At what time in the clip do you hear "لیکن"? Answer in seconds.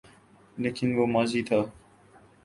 0.57-0.89